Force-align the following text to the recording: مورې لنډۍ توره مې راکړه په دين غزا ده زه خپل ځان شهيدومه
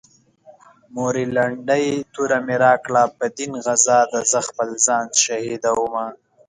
مورې 0.95 1.23
لنډۍ 1.35 1.85
توره 2.13 2.37
مې 2.45 2.55
راکړه 2.65 3.03
په 3.17 3.25
دين 3.37 3.51
غزا 3.65 3.99
ده 4.11 4.19
زه 4.31 4.39
خپل 4.47 4.69
ځان 4.85 5.05
شهيدومه 5.23 6.05